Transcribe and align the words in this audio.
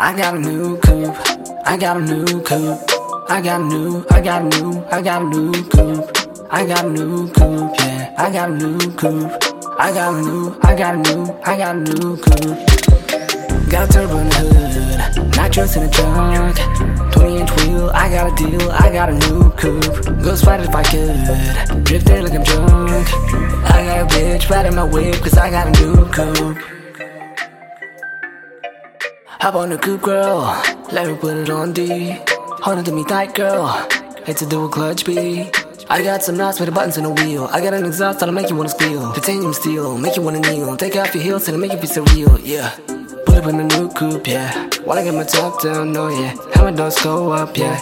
I 0.00 0.16
got 0.16 0.36
a 0.36 0.38
new 0.38 0.78
coupe. 0.78 1.16
I 1.66 1.76
got 1.76 1.96
a 1.96 2.00
new 2.00 2.40
coupe. 2.42 2.78
I 3.28 3.42
got 3.42 3.60
a 3.60 3.64
new, 3.64 4.06
I 4.10 4.20
got 4.20 4.42
a 4.42 4.44
new, 4.44 4.84
I 4.92 5.02
got 5.02 5.22
a 5.22 5.24
new 5.24 5.52
coupe. 5.70 6.46
I 6.50 6.64
got 6.64 6.84
a 6.84 6.88
new 6.88 7.28
coupe, 7.32 7.76
yeah. 7.80 8.14
I 8.16 8.30
got 8.30 8.48
a 8.48 8.54
new 8.54 8.78
coupe. 8.92 9.32
I 9.76 9.92
got 9.92 10.14
a 10.14 10.22
new, 10.22 10.56
I 10.62 10.76
got 10.76 10.94
a 10.94 10.98
new, 10.98 11.36
I 11.44 11.56
got 11.58 11.74
a 11.74 11.78
new 11.80 12.16
coupe. 12.16 13.68
Got 13.68 13.88
a 13.88 13.92
turbo 13.92 14.18
in 14.18 14.28
the 14.28 14.36
hood, 14.36 15.36
nitrous 15.36 15.74
in 15.74 15.82
the 15.82 15.90
trunk. 15.90 17.12
20 17.12 17.36
inch 17.36 17.50
wheel, 17.56 17.90
I 17.92 18.08
got 18.08 18.32
a 18.32 18.36
deal, 18.36 18.70
I 18.70 18.92
got 18.92 19.08
a 19.10 19.14
new 19.14 19.50
coupe. 19.50 20.22
Ghost 20.22 20.44
fight 20.44 20.60
if 20.60 20.72
I 20.76 20.84
could, 20.84 21.84
drift 21.84 22.06
there 22.06 22.22
like 22.22 22.34
I'm 22.34 22.44
drunk. 22.44 23.08
I 23.68 23.84
got 23.84 24.12
a 24.12 24.14
bitch 24.14 24.48
riding 24.48 24.76
my 24.76 24.84
whip, 24.84 25.16
cause 25.16 25.36
I 25.36 25.50
got 25.50 25.66
a 25.66 25.70
new 25.82 26.06
coupe. 26.12 26.77
Hop 29.40 29.54
on 29.54 29.70
the 29.70 29.78
coupe, 29.78 30.02
girl. 30.02 30.40
Let 30.90 31.06
me 31.06 31.16
put 31.16 31.36
it 31.36 31.48
on 31.48 31.72
D. 31.72 32.18
Hold 32.64 32.80
it 32.80 32.86
to 32.86 32.92
me 32.92 33.04
tight, 33.04 33.36
girl. 33.36 33.86
It's 34.26 34.42
a 34.42 34.48
dual 34.48 34.68
clutch 34.68 35.04
B. 35.04 35.48
I 35.88 36.02
got 36.02 36.24
some 36.24 36.36
knots 36.36 36.58
with 36.58 36.68
the 36.68 36.74
buttons 36.74 36.98
on 36.98 37.04
the 37.04 37.10
wheel. 37.10 37.48
I 37.52 37.60
got 37.60 37.72
an 37.72 37.86
exhaust 37.86 38.18
that'll 38.18 38.34
make 38.34 38.50
you 38.50 38.56
wanna 38.56 38.70
squeal. 38.70 39.12
Titanium 39.12 39.54
steel, 39.54 39.96
make 39.96 40.16
you 40.16 40.22
wanna 40.22 40.40
kneel. 40.40 40.76
Take 40.76 40.96
off 40.96 41.14
your 41.14 41.22
heels 41.22 41.46
and 41.46 41.60
make 41.60 41.70
you 41.70 41.78
feel 41.78 42.04
surreal, 42.04 42.40
yeah. 42.42 42.70
Pull 43.26 43.36
up 43.36 43.46
in 43.46 43.58
the 43.58 43.78
new 43.78 43.88
coupe, 43.90 44.26
yeah. 44.26 44.68
Wanna 44.84 45.04
get 45.04 45.14
my 45.14 45.22
top 45.22 45.62
down, 45.62 45.96
oh 45.96 46.08
yeah. 46.08 46.34
Hammer 46.54 46.76
doors 46.76 47.00
go 47.00 47.30
up, 47.30 47.56
yeah. 47.56 47.78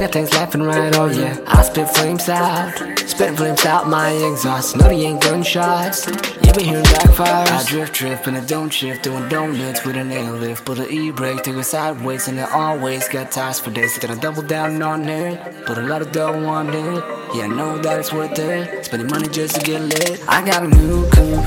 I 0.00 0.04
got 0.04 0.12
things 0.12 0.32
laughing 0.32 0.62
right, 0.62 0.96
oh 0.96 1.10
yeah. 1.10 1.36
I 1.46 1.60
spit 1.60 1.86
flames 1.90 2.26
out, 2.30 2.72
spit 3.00 3.36
flames 3.36 3.66
out 3.66 3.86
my 3.86 4.12
exhaust. 4.12 4.74
No, 4.78 4.84
they 4.84 5.02
ain't 5.02 5.20
gunshots. 5.20 6.06
You 6.06 6.52
been 6.54 6.64
hearing 6.64 6.84
backfires. 6.84 7.50
I 7.50 7.62
drift, 7.66 7.92
drift, 7.92 8.26
and 8.26 8.34
I 8.34 8.40
don't 8.46 8.70
shift, 8.70 9.02
doing 9.02 9.28
donuts 9.28 9.84
with 9.84 9.96
an 9.96 10.10
air 10.10 10.32
lift. 10.32 10.64
Put 10.64 10.78
an 10.78 10.90
e-brake, 10.90 11.42
take 11.42 11.54
it 11.54 11.64
sideways, 11.64 12.28
and 12.28 12.40
I 12.40 12.50
always 12.50 13.10
got 13.10 13.30
tires 13.30 13.60
for 13.60 13.70
days. 13.72 13.98
Then 13.98 14.12
I 14.12 14.14
double 14.14 14.40
down 14.40 14.80
on 14.80 15.06
it, 15.06 15.66
put 15.66 15.76
a 15.76 15.82
lot 15.82 16.00
of 16.00 16.12
dough 16.12 16.46
on 16.46 16.70
it. 16.70 17.04
Yeah, 17.34 17.44
I 17.44 17.48
know 17.48 17.76
that 17.76 17.98
it's 17.98 18.10
worth 18.10 18.38
it. 18.38 18.86
Spending 18.86 19.10
money 19.10 19.28
just 19.28 19.56
to 19.56 19.60
get 19.60 19.82
lit. 19.82 20.26
I 20.26 20.42
got 20.46 20.62
a 20.62 20.68
new 20.68 21.10
coupe. 21.10 21.44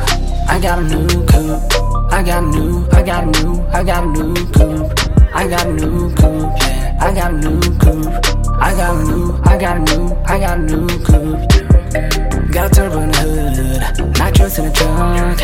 I 0.48 0.60
got 0.62 0.78
a 0.78 0.84
new 0.84 1.26
coupe. 1.26 2.14
I 2.14 2.22
got 2.22 2.44
a 2.44 2.46
new, 2.46 2.88
I 2.92 3.02
got 3.02 3.24
a 3.24 3.42
new, 3.42 3.64
I 3.70 3.84
got 3.84 4.04
a 4.04 4.08
new 4.10 4.36
coupe. 4.52 5.14
I 5.34 5.48
got 5.48 5.66
a 5.66 5.74
new 5.74 6.14
coupe, 6.14 6.56
yeah. 6.60 6.96
I 7.02 7.12
got 7.16 7.34
a 7.34 7.38
new 7.38 7.60
coupe. 7.80 8.43
I 8.60 8.74
got 8.76 8.96
a 8.96 9.04
new, 9.04 9.40
I 9.44 9.58
got 9.58 9.78
a 9.78 9.80
new, 9.80 10.16
I 10.26 10.40
got 10.40 10.58
a 10.58 10.62
new 10.62 10.88
coupe. 11.04 12.52
Got 12.52 12.72
a 12.72 12.76
turbo 12.76 13.00
in 13.02 13.12
the 13.12 13.18
hood, 13.18 14.18
nitrous 14.20 14.60
in 14.60 14.66
the 14.66 14.72
trunk. 14.72 15.40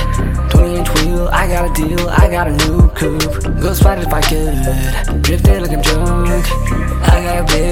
20 0.51 0.75
inch 0.75 0.89
wheel, 0.95 1.27
I 1.31 1.47
got 1.47 1.69
a 1.69 1.73
deal, 1.73 2.09
I 2.09 2.29
got 2.29 2.47
a 2.47 2.51
new 2.51 2.89
coupe. 2.89 3.61
Ghost 3.61 3.83
fight 3.83 3.99
if 3.99 4.13
I 4.13 4.21
could, 4.21 5.21
drift 5.23 5.43
there 5.43 5.61
like 5.61 5.71
I'm 5.71 5.81
drunk. 5.81 6.98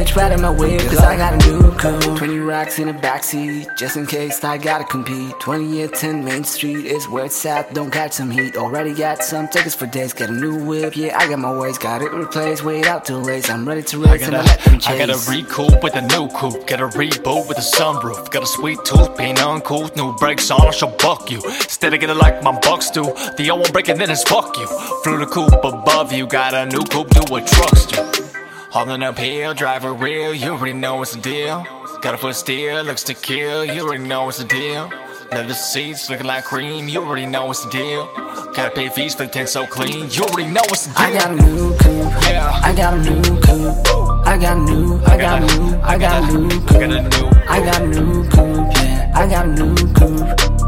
I 0.07 0.29
got 0.29 0.31
a 0.31 0.37
bitch 0.37 0.39
riding 0.39 0.41
my 0.41 0.49
whip, 0.49 0.81
cause 0.89 0.99
I 0.99 1.17
got 1.17 1.33
a 1.33 1.51
new 1.51 1.71
coupe. 1.71 2.17
20 2.17 2.39
racks 2.39 2.79
in 2.79 2.87
the 2.87 2.93
backseat, 2.93 3.77
just 3.77 3.97
in 3.97 4.05
case 4.05 4.43
I 4.43 4.57
gotta 4.57 4.83
compete. 4.83 5.39
20 5.39 5.83
at 5.83 5.93
10 5.93 6.23
Main 6.23 6.43
Street 6.43 6.85
is 6.85 7.07
where 7.07 7.25
it's 7.25 7.45
at, 7.45 7.73
don't 7.73 7.91
catch 7.91 8.13
some 8.13 8.31
heat. 8.31 8.55
Already 8.57 8.93
got 8.93 9.23
some 9.23 9.47
tickets 9.47 9.75
for 9.75 9.85
days, 9.85 10.13
got 10.13 10.29
a 10.29 10.33
new 10.33 10.63
whip, 10.65 10.95
yeah, 10.95 11.17
I 11.17 11.27
got 11.27 11.39
my 11.39 11.51
ways, 11.57 11.77
got 11.77 12.01
it 12.01 12.11
replaced. 12.11 12.63
Wait 12.63 12.85
out 12.85 13.05
till 13.05 13.21
late, 13.21 13.49
I'm 13.49 13.67
ready 13.67 13.83
to 13.83 13.99
race, 13.99 14.07
I 14.07 14.11
race 14.13 14.21
got, 14.21 14.27
and 14.27 14.37
I 14.37 14.39
a, 14.39 14.43
let 14.43 14.59
them 14.61 14.79
chase. 14.79 14.87
I 14.87 15.05
got 15.05 15.09
a 15.09 15.29
recoup 15.29 15.83
with 15.83 15.95
a 15.95 16.01
new 16.01 16.27
coupe. 16.29 16.67
Got 16.67 16.81
a 16.81 16.87
reboot 16.87 17.47
with 17.47 17.57
a 17.57 17.61
sunroof. 17.61 18.31
Got 18.31 18.43
a 18.43 18.47
sweet 18.47 18.79
tooth, 18.85 19.15
paint 19.17 19.37
uncool. 19.39 19.95
New 19.95 20.15
brakes 20.15 20.49
on, 20.51 20.67
I 20.67 20.71
shall 20.71 20.95
buck 20.97 21.29
you. 21.29 21.41
Instead 21.45 21.93
of 21.93 21.99
getting 21.99 22.17
like 22.17 22.43
my 22.43 22.57
bucks 22.59 22.89
do. 22.89 23.03
The 23.37 23.49
old 23.51 23.61
one 23.61 23.71
breaking 23.71 23.97
then 23.97 24.09
it's 24.09 24.23
fuck 24.23 24.57
you. 24.57 24.67
Flew 25.03 25.17
the 25.17 25.25
coupe 25.25 25.53
above 25.63 26.11
you. 26.11 26.27
Got 26.27 26.53
a 26.53 26.65
new 26.65 26.83
coupe, 26.83 27.09
do 27.09 27.21
what 27.29 27.45
trucks 27.47 27.85
do. 27.85 28.36
Hauling 28.77 29.01
uphill, 29.01 29.55
driver 29.55 29.91
real. 29.91 30.35
You 30.35 30.51
already 30.51 30.73
know 30.73 30.97
what's 30.97 31.15
the 31.15 31.19
deal. 31.19 31.65
Got 31.99 32.13
a 32.13 32.17
foot 32.19 32.35
steel, 32.35 32.83
looks 32.83 33.01
to 33.05 33.15
kill. 33.15 33.65
You 33.65 33.81
already 33.81 34.03
know 34.03 34.25
what's 34.25 34.37
the 34.37 34.43
deal. 34.43 34.91
Leather 35.31 35.55
seats 35.55 36.11
looking 36.11 36.27
like 36.27 36.43
cream. 36.43 36.87
You 36.87 36.99
already 36.99 37.25
know 37.25 37.47
what's 37.47 37.65
the 37.65 37.71
deal. 37.71 38.05
Gotta 38.53 38.69
pay 38.69 38.89
fees 38.89 39.15
for 39.15 39.23
the 39.23 39.29
tent 39.29 39.49
so 39.49 39.65
clean. 39.65 40.11
You 40.11 40.25
already 40.25 40.51
know 40.51 40.61
what's 40.69 40.85
the 40.85 40.93
deal. 40.93 41.07
I 41.07 41.11
got 41.11 41.31
a 41.31 41.35
new 41.41 41.75
coupe. 41.79 42.23
Yeah. 42.29 42.61
I 42.63 42.75
got 42.75 42.93
a 42.93 43.01
new 43.01 43.41
coupe. 43.41 44.27
I 44.27 44.37
got 44.37 44.57
a 44.57 44.61
new, 44.61 45.01
I 45.07 45.17
got 45.17 45.41
a 45.41 45.57
new, 45.57 45.81
I 45.81 45.97
got 45.97 46.29
a 46.29 46.37
new 46.37 46.47
I 46.47 46.67
coupe. 46.67 47.49
I 47.49 47.59
got 47.65 47.81
a 47.81 47.87
new 47.87 48.29
coupe, 48.29 48.73
yeah. 48.75 49.11
I 49.15 49.27
got 49.27 49.45
a 49.47 49.55
new 49.55 49.75
coupe. 49.95 50.21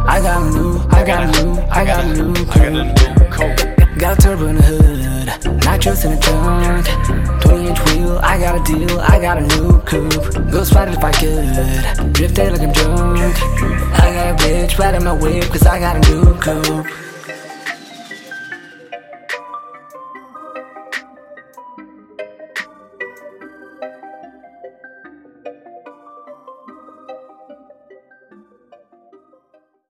I 0.10 0.20
got 0.20 0.42
a 0.42 0.50
new, 0.50 0.80
I 0.90 1.06
got 1.06 1.24
a 1.24 1.44
new, 1.44 1.62
I 1.70 1.86
got 1.86 2.04
a 2.04 2.24
new 2.24 2.34
I 2.50 2.70
got 2.72 3.22
a 3.22 3.30
coupe. 3.30 3.79
Got 4.00 4.18
a 4.18 4.22
turbo 4.22 4.48
in 4.48 4.56
the 4.56 4.62
hood, 4.62 5.66
nitrous 5.66 6.06
in 6.06 6.12
the 6.12 6.22
trunk. 6.22 7.42
20 7.42 7.68
inch 7.68 7.80
wheel, 7.84 8.18
I 8.20 8.40
got 8.40 8.56
a 8.56 8.64
deal, 8.64 8.98
I 9.02 9.20
got 9.20 9.38
a 9.38 9.42
new 9.42 9.82
coupe. 9.82 10.50
Ghost 10.50 10.72
fight 10.72 10.88
if 10.88 11.04
I 11.04 11.12
could, 11.12 12.14
drift 12.14 12.36
there 12.36 12.50
like 12.50 12.62
I'm 12.62 12.72
drunk. 12.72 13.36
I 14.00 14.14
got 14.14 14.40
a 14.40 14.44
bitch 14.44 14.80
riding 14.80 15.04
my 15.04 15.12
whip, 15.12 15.44
cause 15.50 15.66
I 15.66 15.80
got 15.80 15.98
a 15.98 16.12
new 16.12 16.34
coupe. 16.36 17.09